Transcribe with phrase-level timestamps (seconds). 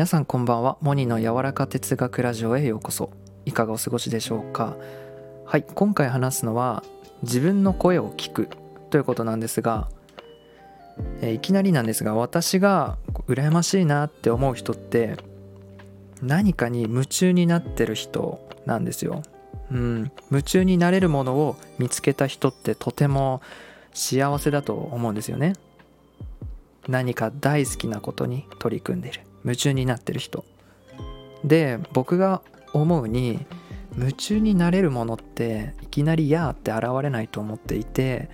[0.00, 0.78] 皆さんこんばんは。
[0.80, 3.10] モニの柔らか哲学ラジオへようこそ。
[3.44, 4.78] いかがお過ごしでしょうか。
[5.44, 6.82] はい今回話すのは
[7.22, 8.48] 自分の声を聞く
[8.88, 9.90] ということなんですが、
[11.20, 12.96] えー、いきなりなんですが私が
[13.28, 15.18] 羨ましいなって思う人って
[16.22, 19.20] 何かに夢中になってる人なんですよ。
[19.70, 20.10] うん。
[20.30, 23.42] 夢中になれるものを見つけた人ってとても
[23.92, 25.56] 幸せだと思うんですよね。
[26.88, 29.20] 何か大好きなことに取り組んでいる。
[29.44, 30.44] 夢中になってる人。
[31.44, 33.46] で僕が思うに
[33.96, 38.28] 夢中になれるものっていきなり「やー」って現れないと思っていて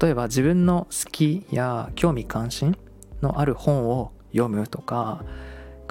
[0.00, 2.76] 例えば自分の好きや興味関心
[3.22, 5.24] のある本を読むとか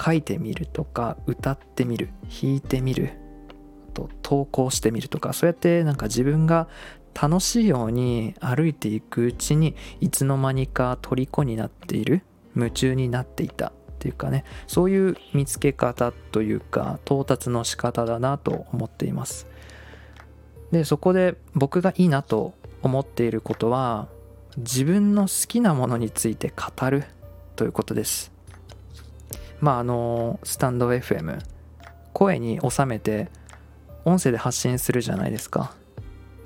[0.00, 3.10] 書いてみるとか歌ってみる弾いてみる
[3.92, 6.68] と投稿してみるとかそうやってなんか自分が
[7.20, 12.22] 楽しいように歩いていくうちにいつの間にか虜になっている
[12.54, 13.72] 夢中になっていた。
[13.98, 19.46] っていうかねそういう見つけ方というか到達の仕方だなと思っています。
[20.70, 24.06] でそこで僕がいいなと思っていることは
[24.58, 27.04] 自分の好きなものについて語る
[27.56, 28.30] ということです。
[29.60, 31.40] まああのスタンド FM
[32.12, 33.30] 声に収めて
[34.04, 35.74] 音声で発信するじゃないですか、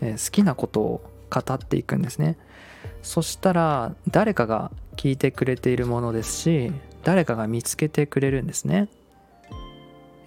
[0.01, 2.39] え好きなことを語っていくんですね。
[3.03, 6.73] そしたら誰かが聞いてくれているものですし
[7.05, 8.89] 誰かが見つけてくれるんですね。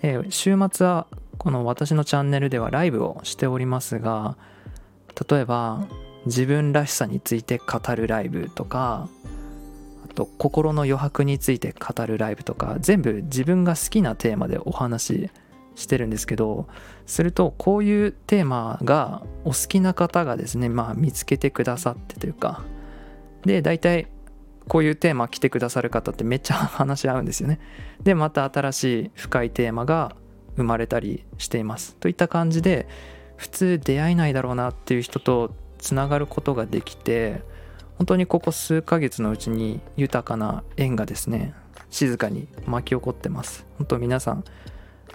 [0.02, 4.38] えー、週末はこの私のチャンネルではライブをしておりますが
[5.30, 5.88] 例えば
[6.26, 9.10] 自分らしさについて語るライブとか
[10.04, 15.30] あと心の余白について語るライブとか全部自分が好きなテーマでお話し
[15.76, 16.68] してるんですけど
[17.06, 22.64] するとこういうテーマがお好きな方がですねまあ見つけてくださってというか
[23.44, 24.08] で大体
[24.68, 27.60] こういうテーマ来てくださる方ってめっちゃ話し合うんですよね。
[28.04, 30.16] でまた新しい深いテーマが
[30.58, 31.96] 生まれたりしています。
[31.96, 32.88] といった感じで
[33.38, 37.44] 普通出会えないだろうなっていう人とつながることができて
[37.98, 41.54] 本当にここ数ヶ月のうちに豊かな縁がですね
[41.90, 43.66] 静かに巻き起こってます。
[43.78, 44.44] 本当皆さん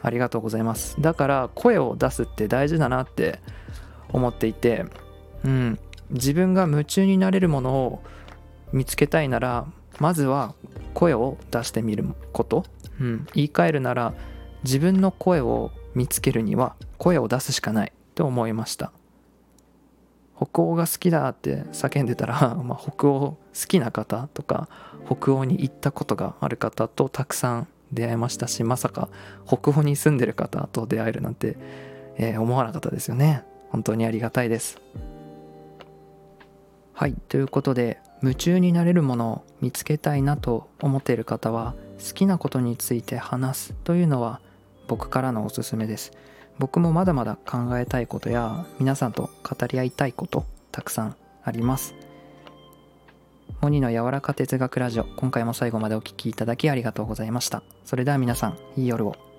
[0.02, 1.00] ありがとうございます。
[1.00, 3.40] だから声を出すって大事だなって
[4.10, 4.86] 思っていて、
[5.44, 5.78] うん、
[6.10, 8.02] 自分が夢中になれるものを
[8.72, 9.66] 見つけたいなら
[9.98, 10.54] まずは
[10.94, 12.64] 声を出してみること、
[13.00, 14.14] うん、言い換えるなら
[14.64, 17.92] 自分の声を見つけるには声を出すしかない。
[18.20, 18.92] と思いました。
[20.36, 24.68] 北欧が好きだって叫んでたら、 まあ、北欧好きな方とか
[25.06, 29.08] 北欧に行ったことがある方とたくさん出会いましたしまさか
[29.46, 31.56] 北欧に住んでる方と出会えるなんて、
[32.16, 33.42] えー、思わなかったですよね。
[33.70, 34.78] 本当にありがたいです。
[36.92, 37.14] はい。
[37.28, 41.74] ということで夢中になれるものを見つけたいなと思っている方は
[42.06, 44.40] 好きなことについて話すというのは
[44.88, 46.12] 僕からのおすすめです。
[46.58, 51.94] 僕もまだまだ考えたいことや皆さんと語り合いたいことたくさんあります。
[53.60, 57.62] モニの柔らか哲学ラジオ今回も最後までお聴きいただきありがとうございました。
[57.84, 59.29] それでは皆さんいい夜を。